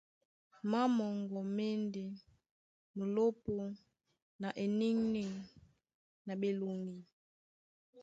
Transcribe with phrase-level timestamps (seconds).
[0.69, 2.05] Má moŋgo má e ndé/
[2.95, 3.55] Mulópō
[4.41, 5.29] na eniŋniŋ
[6.25, 6.97] na ɓeloŋgi.